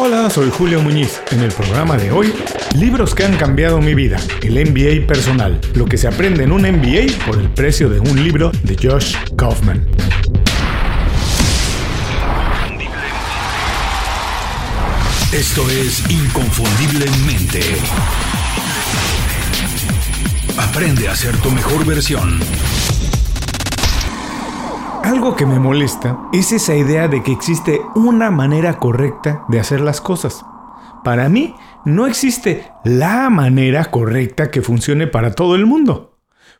[0.00, 1.20] Hola, soy Julio Muñiz.
[1.32, 2.32] En el programa de hoy,
[2.76, 6.62] libros que han cambiado mi vida, el MBA personal, lo que se aprende en un
[6.62, 9.84] MBA por el precio de un libro de Josh Kaufman.
[15.32, 17.60] Esto es Inconfundiblemente.
[20.56, 22.38] Aprende a ser tu mejor versión.
[25.08, 29.80] Algo que me molesta es esa idea de que existe una manera correcta de hacer
[29.80, 30.44] las cosas.
[31.02, 31.54] Para mí,
[31.86, 36.18] no existe la manera correcta que funcione para todo el mundo.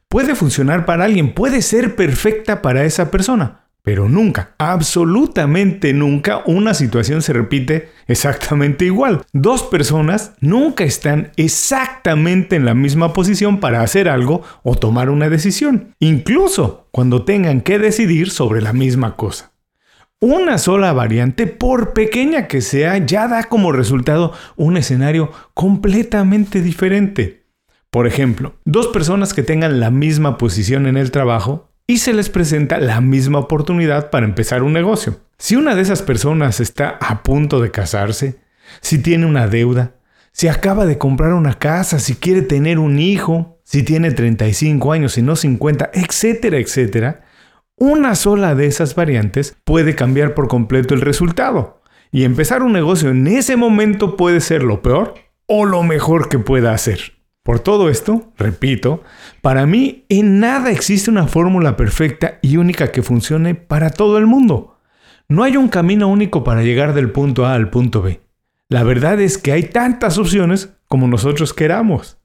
[0.09, 6.73] Puede funcionar para alguien, puede ser perfecta para esa persona, pero nunca, absolutamente nunca, una
[6.73, 9.27] situación se repite exactamente igual.
[9.35, 15.29] Dos personas nunca están exactamente en la misma posición para hacer algo o tomar una
[15.29, 19.53] decisión, incluso cuando tengan que decidir sobre la misma cosa.
[20.19, 27.47] Una sola variante, por pequeña que sea, ya da como resultado un escenario completamente diferente.
[27.93, 32.31] Por ejemplo, dos personas que tengan la misma posición en el trabajo y se les
[32.31, 35.21] presenta la misma oportunidad para empezar un negocio.
[35.39, 38.41] Si una de esas personas está a punto de casarse,
[38.81, 39.95] si tiene una deuda,
[40.33, 45.19] si acaba de comprar una casa, si quiere tener un hijo, si tiene 35 años
[45.19, 47.27] y no 50, etcétera, etcétera,
[47.77, 51.83] una sola de esas variantes puede cambiar por completo el resultado.
[52.11, 56.39] Y empezar un negocio en ese momento puede ser lo peor o lo mejor que
[56.39, 57.19] pueda hacer.
[57.43, 59.03] Por todo esto, repito,
[59.43, 64.25] para mí en nada existe una fórmula perfecta y única que funcione para todo el
[64.25, 64.79] mundo.
[65.29, 68.23] No hay un camino único para llegar del punto A al punto B.
[68.71, 72.18] La verdad es que hay tantas opciones como nosotros queramos.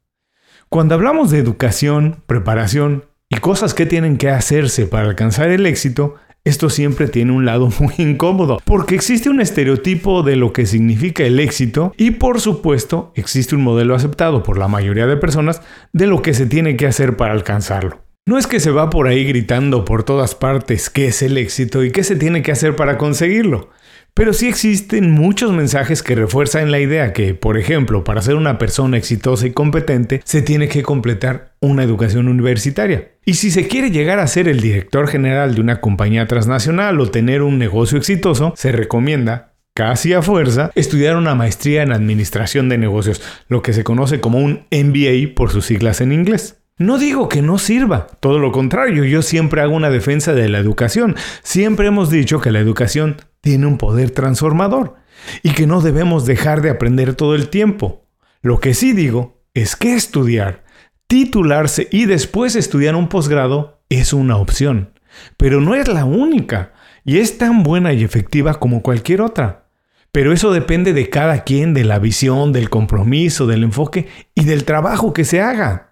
[0.73, 6.15] Cuando hablamos de educación, preparación y cosas que tienen que hacerse para alcanzar el éxito,
[6.45, 11.25] esto siempre tiene un lado muy incómodo, porque existe un estereotipo de lo que significa
[11.25, 16.07] el éxito y por supuesto existe un modelo aceptado por la mayoría de personas de
[16.07, 17.99] lo que se tiene que hacer para alcanzarlo.
[18.25, 21.83] No es que se va por ahí gritando por todas partes qué es el éxito
[21.83, 23.69] y qué se tiene que hacer para conseguirlo.
[24.15, 28.59] Pero sí existen muchos mensajes que refuerzan la idea que, por ejemplo, para ser una
[28.59, 33.13] persona exitosa y competente, se tiene que completar una educación universitaria.
[33.25, 37.09] Y si se quiere llegar a ser el director general de una compañía transnacional o
[37.09, 42.77] tener un negocio exitoso, se recomienda casi a fuerza, estudiar una maestría en administración de
[42.77, 46.59] negocios, lo que se conoce como un MBA por sus siglas en inglés.
[46.77, 50.59] No digo que no sirva, todo lo contrario, yo siempre hago una defensa de la
[50.59, 51.15] educación.
[51.41, 54.95] Siempre hemos dicho que la educación tiene un poder transformador
[55.43, 58.07] y que no debemos dejar de aprender todo el tiempo.
[58.41, 60.63] Lo que sí digo es que estudiar,
[61.07, 64.97] titularse y después estudiar un posgrado es una opción,
[65.35, 66.71] pero no es la única
[67.03, 69.67] y es tan buena y efectiva como cualquier otra.
[70.13, 74.63] Pero eso depende de cada quien, de la visión, del compromiso, del enfoque y del
[74.63, 75.89] trabajo que se haga.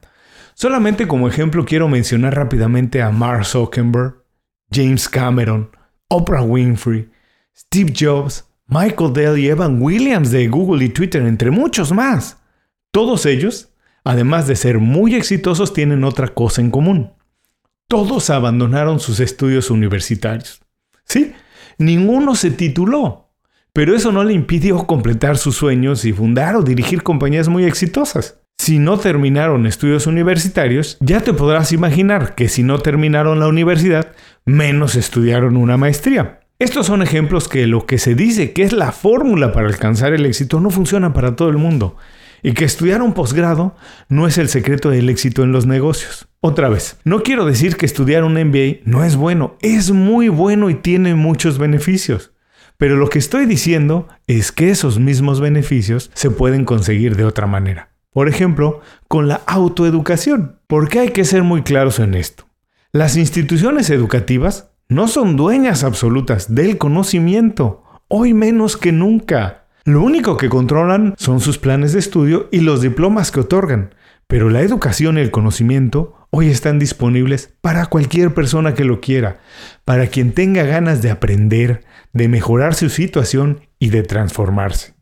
[0.54, 4.24] Solamente como ejemplo quiero mencionar rápidamente a Mark Zuckerberg,
[4.72, 5.72] James Cameron,
[6.08, 7.10] Oprah Winfrey,
[7.56, 12.38] Steve Jobs, Michael Dell y Evan Williams de Google y Twitter, entre muchos más.
[12.92, 13.74] Todos ellos,
[14.04, 17.14] además de ser muy exitosos, tienen otra cosa en común.
[17.88, 20.62] Todos abandonaron sus estudios universitarios.
[21.06, 21.34] Sí,
[21.78, 23.32] ninguno se tituló,
[23.74, 28.42] pero eso no le impidió completar sus sueños y fundar o dirigir compañías muy exitosas.
[28.58, 34.14] Si no terminaron estudios universitarios, ya te podrás imaginar que si no terminaron la universidad,
[34.46, 36.41] menos estudiaron una maestría.
[36.62, 40.28] Estos son ejemplos que lo que se dice que es la fórmula para alcanzar el
[40.28, 41.98] éxito no funciona para todo el mundo
[42.44, 43.76] y que estudiar un posgrado
[44.10, 46.28] no es el secreto del éxito en los negocios.
[46.40, 50.70] Otra vez, no quiero decir que estudiar un MBA no es bueno, es muy bueno
[50.70, 52.32] y tiene muchos beneficios.
[52.78, 57.48] Pero lo que estoy diciendo es que esos mismos beneficios se pueden conseguir de otra
[57.48, 57.90] manera.
[58.12, 60.60] Por ejemplo, con la autoeducación.
[60.68, 62.46] Porque hay que ser muy claros en esto.
[62.92, 69.68] Las instituciones educativas no son dueñas absolutas del conocimiento, hoy menos que nunca.
[69.86, 73.96] Lo único que controlan son sus planes de estudio y los diplomas que otorgan,
[74.28, 79.40] pero la educación y el conocimiento hoy están disponibles para cualquier persona que lo quiera,
[79.86, 84.94] para quien tenga ganas de aprender, de mejorar su situación y de transformarse.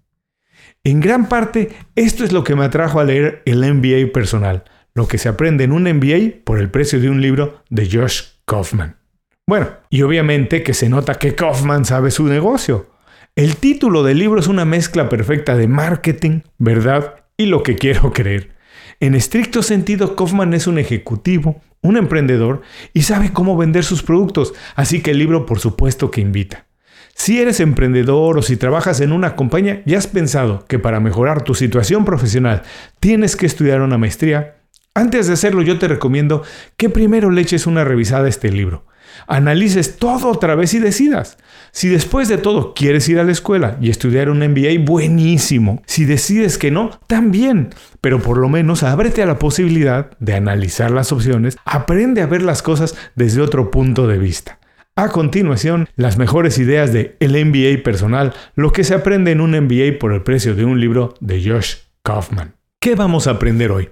[0.84, 5.08] En gran parte, esto es lo que me atrajo a leer el MBA personal, lo
[5.08, 8.99] que se aprende en un MBA por el precio de un libro de Josh Kaufman.
[9.50, 12.92] Bueno, y obviamente que se nota que Kaufman sabe su negocio.
[13.36, 18.14] El título del libro es una mezcla perfecta de marketing, verdad y lo que quiero
[18.14, 18.52] creer.
[19.00, 22.62] En estricto sentido, Kaufman es un ejecutivo, un emprendedor
[22.94, 26.68] y sabe cómo vender sus productos, así que el libro por supuesto que invita.
[27.16, 31.44] Si eres emprendedor o si trabajas en una compañía y has pensado que para mejorar
[31.44, 32.62] tu situación profesional
[33.00, 34.58] tienes que estudiar una maestría,
[34.94, 36.44] antes de hacerlo yo te recomiendo
[36.78, 38.86] que primero le eches una revisada a este libro.
[39.28, 41.38] Analices todo otra vez y decidas.
[41.72, 45.82] Si después de todo quieres ir a la escuela y estudiar un MBA, buenísimo.
[45.86, 47.70] Si decides que no, también.
[48.02, 52.42] Pero por lo menos ábrete a la posibilidad de analizar las opciones, aprende a ver
[52.42, 54.60] las cosas desde otro punto de vista.
[54.96, 59.52] A continuación, las mejores ideas de el MBA personal, lo que se aprende en un
[59.52, 62.56] MBA por el precio de un libro de Josh Kaufman.
[62.82, 63.90] ¿Qué vamos a aprender hoy?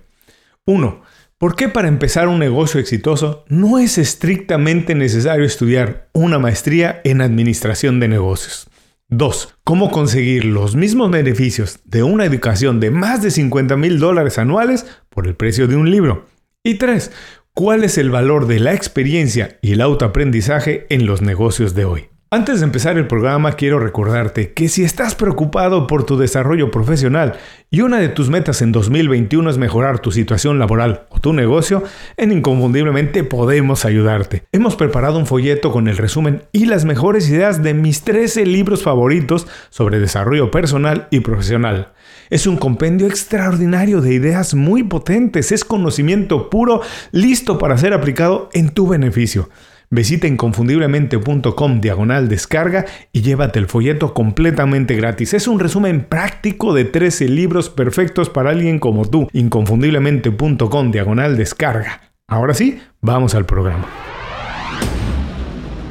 [0.65, 1.01] 1.
[1.39, 7.21] ¿Por qué para empezar un negocio exitoso no es estrictamente necesario estudiar una maestría en
[7.21, 8.67] administración de negocios?
[9.09, 9.53] 2.
[9.63, 14.87] ¿Cómo conseguir los mismos beneficios de una educación de más de 50 mil dólares anuales
[15.09, 16.25] por el precio de un libro?
[16.63, 17.11] Y 3.
[17.53, 22.09] ¿Cuál es el valor de la experiencia y el autoaprendizaje en los negocios de hoy?
[22.29, 27.37] Antes de empezar el programa quiero recordarte que si estás preocupado por tu desarrollo profesional
[27.71, 31.83] y una de tus metas en 2021 es mejorar tu situación laboral o tu negocio,
[32.17, 34.43] en Inconfundiblemente podemos ayudarte.
[34.51, 38.83] Hemos preparado un folleto con el resumen y las mejores ideas de mis 13 libros
[38.83, 41.93] favoritos sobre desarrollo personal y profesional.
[42.29, 46.81] Es un compendio extraordinario de ideas muy potentes, es conocimiento puro,
[47.13, 49.47] listo para ser aplicado en tu beneficio.
[49.89, 55.33] Visita inconfundiblemente.com diagonal descarga y llévate el folleto completamente gratis.
[55.33, 59.29] Es un resumen práctico de 13 libros perfectos para alguien como tú.
[59.31, 62.01] Inconfundiblemente.com diagonal descarga.
[62.27, 63.87] Ahora sí, vamos al programa.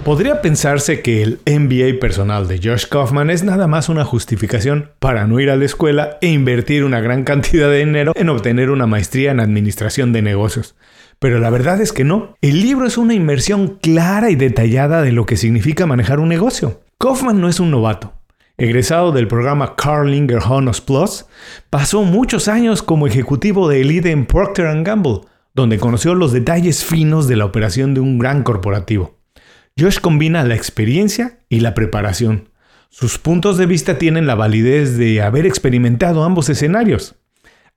[0.05, 5.27] Podría pensarse que el MBA personal de Josh Kaufman es nada más una justificación para
[5.27, 8.87] no ir a la escuela e invertir una gran cantidad de dinero en obtener una
[8.87, 10.77] maestría en administración de negocios.
[11.19, 12.37] Pero la verdad es que no.
[12.43, 16.83] El libro es una inmersión clara y detallada de lo que significa manejar un negocio.
[16.99, 18.13] Kaufman no es un novato.
[18.59, 21.27] Egresado del programa Carlinger Honors Plus,
[21.69, 25.21] pasó muchos años como ejecutivo de élite en Procter Gamble,
[25.55, 29.19] donde conoció los detalles finos de la operación de un gran corporativo.
[29.79, 32.49] Josh combina la experiencia y la preparación.
[32.89, 37.16] Sus puntos de vista tienen la validez de haber experimentado ambos escenarios.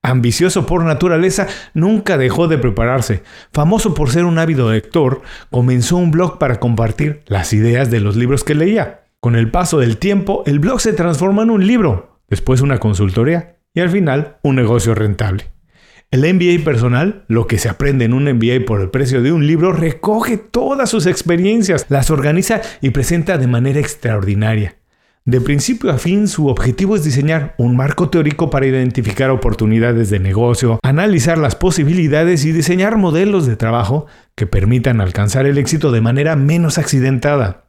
[0.01, 3.21] Ambicioso por naturaleza, nunca dejó de prepararse.
[3.51, 8.15] Famoso por ser un ávido lector, comenzó un blog para compartir las ideas de los
[8.15, 9.01] libros que leía.
[9.19, 13.57] Con el paso del tiempo, el blog se transforma en un libro, después una consultoría
[13.73, 15.51] y al final un negocio rentable.
[16.11, 19.45] El MBA personal, lo que se aprende en un MBA por el precio de un
[19.45, 24.78] libro, recoge todas sus experiencias, las organiza y presenta de manera extraordinaria.
[25.25, 30.19] De principio a fin, su objetivo es diseñar un marco teórico para identificar oportunidades de
[30.19, 36.01] negocio, analizar las posibilidades y diseñar modelos de trabajo que permitan alcanzar el éxito de
[36.01, 37.65] manera menos accidentada.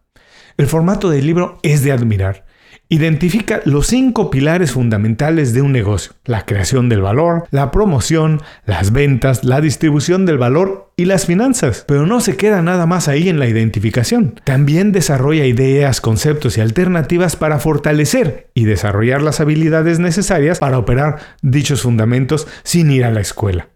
[0.56, 2.46] El formato del libro es de admirar
[2.92, 6.14] Identifica los cinco pilares fundamentales de un negocio.
[6.24, 11.84] La creación del valor, la promoción, las ventas, la distribución del valor y las finanzas.
[11.86, 14.40] Pero no se queda nada más ahí en la identificación.
[14.42, 21.20] También desarrolla ideas, conceptos y alternativas para fortalecer y desarrollar las habilidades necesarias para operar
[21.42, 23.68] dichos fundamentos sin ir a la escuela.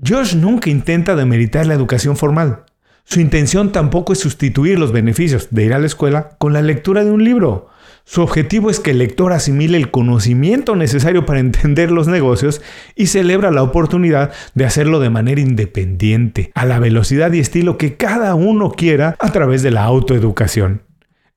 [0.00, 2.62] Josh nunca intenta demeritar la educación formal.
[3.02, 7.02] Su intención tampoco es sustituir los beneficios de ir a la escuela con la lectura
[7.04, 7.70] de un libro.
[8.08, 12.62] Su objetivo es que el lector asimile el conocimiento necesario para entender los negocios
[12.94, 17.96] y celebra la oportunidad de hacerlo de manera independiente, a la velocidad y estilo que
[17.96, 20.82] cada uno quiera a través de la autoeducación.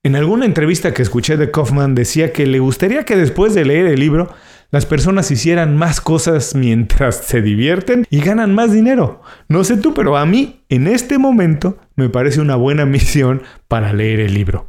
[0.03, 3.87] En alguna entrevista que escuché de Kaufman decía que le gustaría que después de leer
[3.87, 4.29] el libro
[4.69, 9.23] las personas hicieran más cosas mientras se divierten y ganan más dinero.
[9.47, 13.91] No sé tú, pero a mí en este momento me parece una buena misión para
[13.91, 14.68] leer el libro.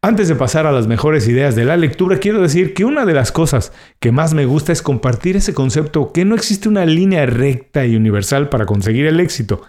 [0.00, 3.14] Antes de pasar a las mejores ideas de la lectura, quiero decir que una de
[3.14, 7.26] las cosas que más me gusta es compartir ese concepto que no existe una línea
[7.26, 9.62] recta y universal para conseguir el éxito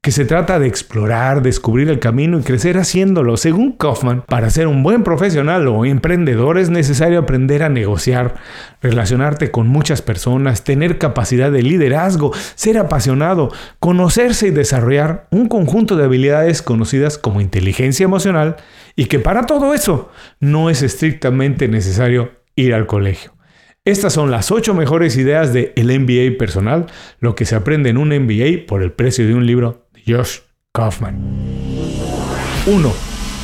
[0.00, 3.36] que se trata de explorar, descubrir el camino y crecer haciéndolo.
[3.36, 8.36] Según Kaufman, para ser un buen profesional o emprendedor es necesario aprender a negociar,
[8.80, 13.50] relacionarte con muchas personas, tener capacidad de liderazgo, ser apasionado,
[13.80, 18.56] conocerse y desarrollar un conjunto de habilidades conocidas como inteligencia emocional
[18.94, 23.32] y que para todo eso no es estrictamente necesario ir al colegio.
[23.84, 26.86] Estas son las 8 mejores ideas de el MBA personal,
[27.20, 30.38] lo que se aprende en un MBA por el precio de un libro Josh
[30.72, 31.20] Kaufman.
[32.66, 32.92] 1.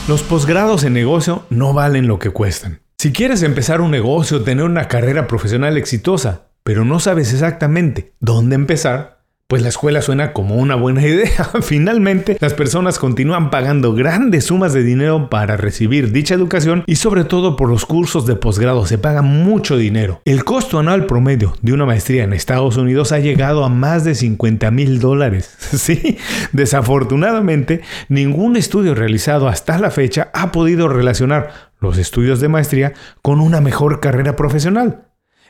[0.09, 2.81] Los posgrados en negocio no valen lo que cuestan.
[2.97, 8.15] Si quieres empezar un negocio o tener una carrera profesional exitosa, pero no sabes exactamente
[8.21, 9.14] dónde empezar,
[9.55, 11.49] pues la escuela suena como una buena idea.
[11.63, 17.23] Finalmente, las personas continúan pagando grandes sumas de dinero para recibir dicha educación y sobre
[17.23, 20.21] todo por los cursos de posgrado se paga mucho dinero.
[20.25, 24.17] El costo anual promedio de una maestría en Estados Unidos ha llegado a más de
[24.17, 25.57] 50 mil dólares.
[25.85, 26.19] Sí,
[26.51, 32.93] desafortunadamente, ningún estudio realizado hasta la fecha ha podido relacionar los estudios de maestría
[33.23, 35.05] con una mejor carrera profesional.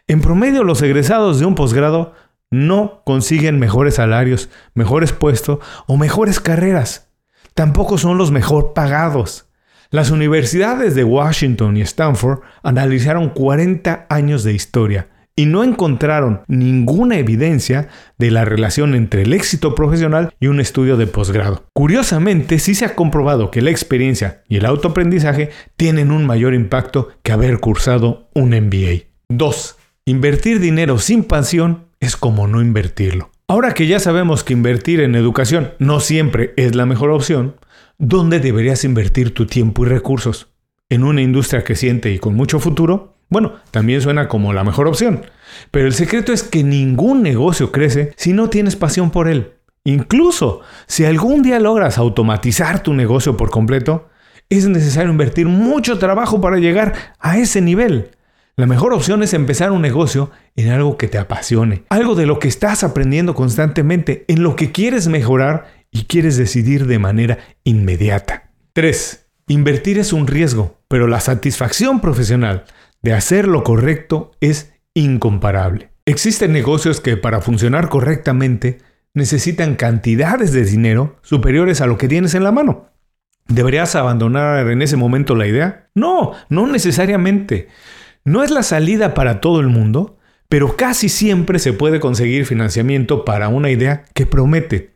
[0.07, 2.13] En promedio, los egresados de un posgrado
[2.55, 7.11] no consiguen mejores salarios, mejores puestos o mejores carreras.
[7.55, 9.47] Tampoco son los mejor pagados.
[9.91, 17.19] Las universidades de Washington y Stanford analizaron 40 años de historia y no encontraron ninguna
[17.19, 21.65] evidencia de la relación entre el éxito profesional y un estudio de posgrado.
[21.73, 27.09] Curiosamente, sí se ha comprobado que la experiencia y el autoaprendizaje tienen un mayor impacto
[27.23, 29.07] que haber cursado un MBA.
[29.29, 29.77] 2.
[30.07, 33.31] Invertir dinero sin pasión es como no invertirlo.
[33.49, 37.57] Ahora que ya sabemos que invertir en educación no siempre es la mejor opción,
[37.99, 40.49] ¿dónde deberías invertir tu tiempo y recursos?
[40.89, 43.17] ¿En una industria creciente y con mucho futuro?
[43.31, 45.25] Bueno, también suena como la mejor opción,
[45.71, 49.55] pero el secreto es que ningún negocio crece si no tienes pasión por él.
[49.85, 54.09] Incluso si algún día logras automatizar tu negocio por completo,
[54.51, 58.11] es necesario invertir mucho trabajo para llegar a ese nivel.
[58.57, 62.39] La mejor opción es empezar un negocio en algo que te apasione, algo de lo
[62.39, 68.53] que estás aprendiendo constantemente, en lo que quieres mejorar y quieres decidir de manera inmediata.
[68.73, 69.27] 3.
[69.49, 72.65] Invertir es un riesgo, pero la satisfacción profesional
[73.03, 75.91] de hacer lo correcto es incomparable.
[76.07, 78.79] Existen negocios que para funcionar correctamente
[79.15, 82.91] necesitan cantidades de dinero superiores a lo que tienes en la mano.
[83.49, 85.89] ¿Deberías abandonar en ese momento la idea?
[85.97, 87.69] No, no necesariamente.
[88.27, 93.27] No es la salida para todo el mundo, pero casi siempre se puede conseguir financiamiento
[93.27, 94.95] para una idea que promete.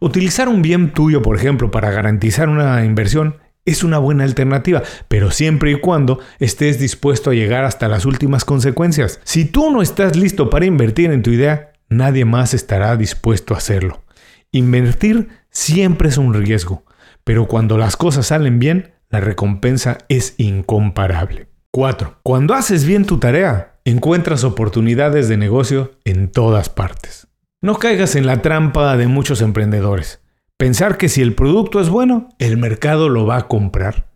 [0.00, 5.30] Utilizar un bien tuyo, por ejemplo, para garantizar una inversión es una buena alternativa, pero
[5.30, 9.20] siempre y cuando estés dispuesto a llegar hasta las últimas consecuencias.
[9.22, 13.58] Si tú no estás listo para invertir en tu idea, nadie más estará dispuesto a
[13.58, 14.02] hacerlo.
[14.50, 16.84] Invertir siempre es un riesgo,
[17.22, 21.46] pero cuando las cosas salen bien, la recompensa es incomparable.
[21.76, 22.20] 4.
[22.22, 27.26] Cuando haces bien tu tarea, encuentras oportunidades de negocio en todas partes.
[27.60, 30.22] No caigas en la trampa de muchos emprendedores.
[30.56, 34.06] Pensar que si el producto es bueno, el mercado lo va a comprar.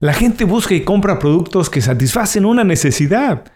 [0.00, 3.52] La gente busca y compra productos que satisfacen una necesidad.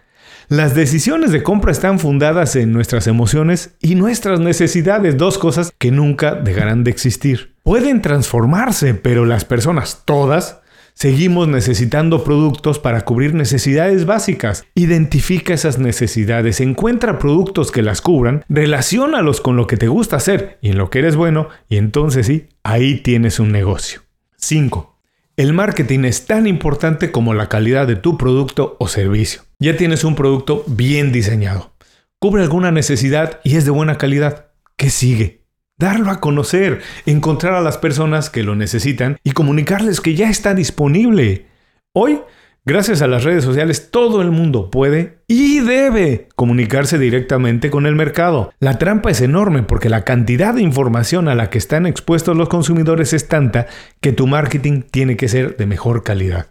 [0.47, 5.91] Las decisiones de compra están fundadas en nuestras emociones y nuestras necesidades, dos cosas que
[5.91, 7.53] nunca dejarán de existir.
[7.61, 10.62] Pueden transformarse, pero las personas, todas,
[10.93, 14.65] Seguimos necesitando productos para cubrir necesidades básicas.
[14.75, 20.59] Identifica esas necesidades, encuentra productos que las cubran, relaciónalos con lo que te gusta hacer
[20.61, 24.01] y en lo que eres bueno, y entonces sí, ahí tienes un negocio.
[24.37, 24.97] 5.
[25.35, 29.41] El marketing es tan importante como la calidad de tu producto o servicio.
[29.59, 31.73] Ya tienes un producto bien diseñado.
[32.19, 34.51] Cubre alguna necesidad y es de buena calidad.
[34.77, 35.42] ¿Qué sigue?
[35.77, 40.53] Darlo a conocer, encontrar a las personas que lo necesitan y comunicarles que ya está
[40.53, 41.47] disponible.
[41.93, 42.21] Hoy,
[42.65, 47.95] gracias a las redes sociales, todo el mundo puede y debe comunicarse directamente con el
[47.95, 48.53] mercado.
[48.59, 52.49] La trampa es enorme porque la cantidad de información a la que están expuestos los
[52.49, 53.67] consumidores es tanta
[54.01, 56.47] que tu marketing tiene que ser de mejor calidad.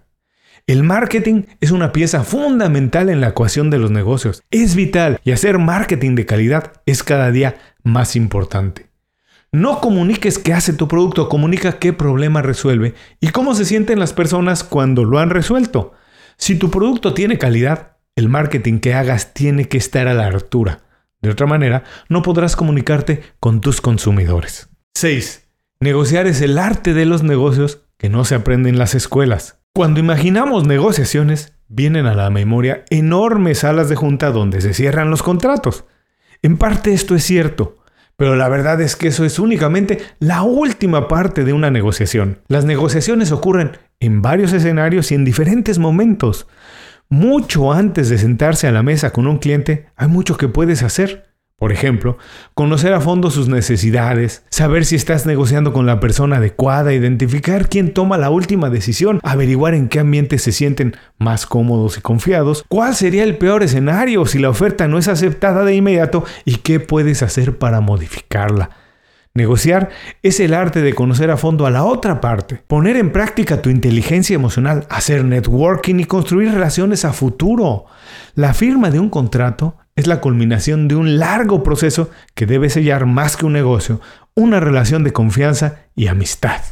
[0.69, 4.45] El marketing es una pieza fundamental en la ecuación de los negocios.
[4.52, 8.92] Es vital y hacer marketing de calidad es cada día más importante.
[9.54, 14.14] No comuniques qué hace tu producto, comunica qué problema resuelve y cómo se sienten las
[14.14, 15.92] personas cuando lo han resuelto.
[16.38, 20.85] Si tu producto tiene calidad, el marketing que hagas tiene que estar a la altura.
[21.21, 24.71] De otra manera, no podrás comunicarte con tus consumidores.
[24.94, 25.47] 6.
[25.80, 29.61] Negociar es el arte de los negocios que no se aprende en las escuelas.
[29.75, 35.23] Cuando imaginamos negociaciones, vienen a la memoria enormes salas de junta donde se cierran los
[35.23, 35.85] contratos.
[36.40, 37.82] En parte esto es cierto,
[38.23, 42.38] pero la verdad es que eso es únicamente la última parte de una negociación.
[42.47, 46.47] Las negociaciones ocurren en varios escenarios y en diferentes momentos.
[47.09, 51.32] Mucho antes de sentarse a la mesa con un cliente, hay mucho que puedes hacer.
[51.62, 52.19] Por ejemplo,
[52.54, 57.95] conocer a fondo sus necesidades, saber si estás negociando con la persona adecuada, identificar quién
[57.95, 62.97] toma la última decisión, averiguar en qué ambiente se sienten más cómodos y confiados, cuál
[62.97, 67.23] sería el peor escenario si la oferta no es aceptada de inmediato y qué puedes
[67.23, 68.71] hacer para modificarla.
[69.33, 69.90] Negociar
[70.25, 73.71] es el arte de conocer a fondo a la otra parte, poner en práctica tu
[73.71, 77.85] inteligencia emocional, hacer networking y construir relaciones a futuro.
[78.35, 83.07] La firma de un contrato es la culminación de un largo proceso que debe sellar
[83.07, 84.01] más que un negocio,
[84.35, 86.63] una relación de confianza y amistad.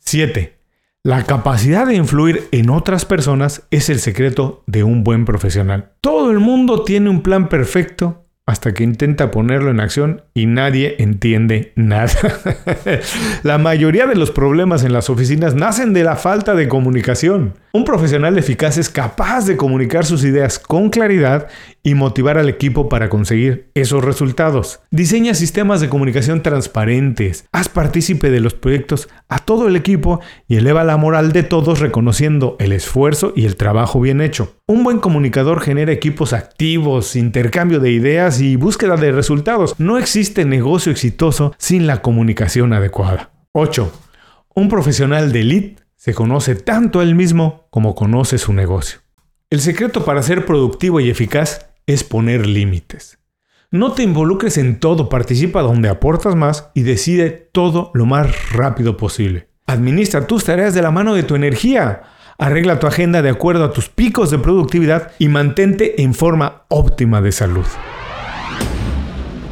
[0.00, 0.58] 7.
[1.02, 5.92] La capacidad de influir en otras personas es el secreto de un buen profesional.
[6.00, 10.96] Todo el mundo tiene un plan perfecto hasta que intenta ponerlo en acción y nadie
[10.98, 12.12] entiende nada.
[13.42, 17.54] la mayoría de los problemas en las oficinas nacen de la falta de comunicación.
[17.72, 21.48] Un profesional eficaz es capaz de comunicar sus ideas con claridad
[21.84, 24.80] y motivar al equipo para conseguir esos resultados.
[24.90, 30.56] Diseña sistemas de comunicación transparentes, haz partícipe de los proyectos a todo el equipo y
[30.56, 34.56] eleva la moral de todos reconociendo el esfuerzo y el trabajo bien hecho.
[34.66, 39.74] Un buen comunicador genera equipos activos, intercambio de ideas y búsqueda de resultados.
[39.78, 43.30] No existe negocio exitoso sin la comunicación adecuada.
[43.52, 43.92] 8.
[44.54, 49.00] Un profesional de elite se conoce tanto a él mismo como conoce su negocio.
[49.50, 53.18] El secreto para ser productivo y eficaz es poner límites.
[53.70, 58.96] No te involucres en todo, participa donde aportas más y decide todo lo más rápido
[58.96, 59.48] posible.
[59.66, 62.02] Administra tus tareas de la mano de tu energía.
[62.38, 67.20] Arregla tu agenda de acuerdo a tus picos de productividad y mantente en forma óptima
[67.20, 67.64] de salud.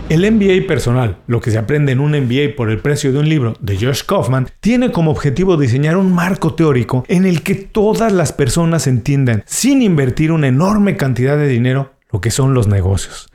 [0.09, 3.29] El MBA personal, lo que se aprende en un MBA por el precio de un
[3.29, 8.13] libro de Josh Kaufman, tiene como objetivo diseñar un marco teórico en el que todas
[8.13, 13.29] las personas entiendan, sin invertir una enorme cantidad de dinero, lo que son los negocios.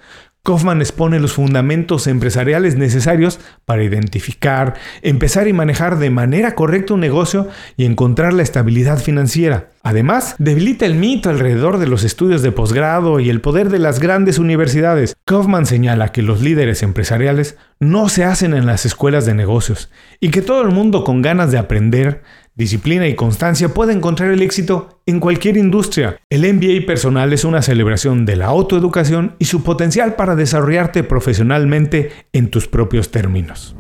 [0.47, 7.01] Kaufman expone los fundamentos empresariales necesarios para identificar, empezar y manejar de manera correcta un
[7.01, 9.71] negocio y encontrar la estabilidad financiera.
[9.83, 13.99] Además, debilita el mito alrededor de los estudios de posgrado y el poder de las
[13.99, 15.17] grandes universidades.
[15.25, 19.91] Kaufman señala que los líderes empresariales no se hacen en las escuelas de negocios
[20.21, 22.23] y que todo el mundo con ganas de aprender
[22.57, 26.19] disciplina y constancia puede encontrar el éxito en cualquier industria.
[26.29, 32.11] El MBA personal es una celebración de la autoeducación y su potencial para desarrollarte profesionalmente
[32.33, 33.75] en tus propios términos.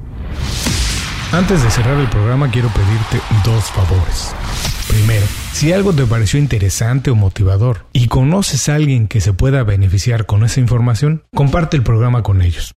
[1.31, 4.33] Antes de cerrar el programa quiero pedirte dos favores.
[4.87, 9.63] Primero, si algo te pareció interesante o motivador y conoces a alguien que se pueda
[9.63, 12.76] beneficiar con esa información, comparte el programa con ellos.